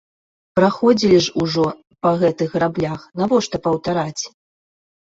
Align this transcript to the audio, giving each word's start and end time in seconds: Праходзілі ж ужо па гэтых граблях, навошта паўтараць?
Праходзілі 0.59 1.19
ж 1.25 1.35
ужо 1.45 1.67
па 2.07 2.15
гэтых 2.25 2.59
граблях, 2.59 2.99
навошта 3.23 3.65
паўтараць? 3.69 4.23